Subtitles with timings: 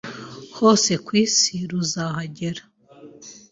[0.57, 2.63] hose ku isi ruzahagera